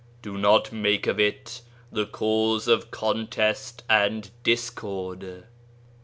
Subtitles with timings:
[0.23, 5.43] Do not make of it the cause of contest and discord.